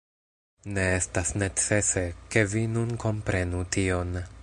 Ne 0.77 0.85
estas 1.01 1.33
necese, 1.43 2.05
ke 2.35 2.45
vi 2.55 2.67
nun 2.79 2.99
komprenu 3.05 3.65
tion. 3.77 4.23